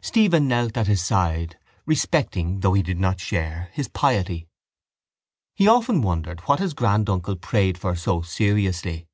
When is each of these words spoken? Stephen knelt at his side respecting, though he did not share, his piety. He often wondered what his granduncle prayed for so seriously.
Stephen 0.00 0.46
knelt 0.46 0.76
at 0.76 0.86
his 0.86 1.02
side 1.02 1.58
respecting, 1.84 2.60
though 2.60 2.74
he 2.74 2.80
did 2.84 3.00
not 3.00 3.18
share, 3.18 3.70
his 3.72 3.88
piety. 3.88 4.46
He 5.56 5.66
often 5.66 6.00
wondered 6.00 6.38
what 6.42 6.60
his 6.60 6.74
granduncle 6.74 7.34
prayed 7.34 7.76
for 7.76 7.96
so 7.96 8.22
seriously. 8.22 9.08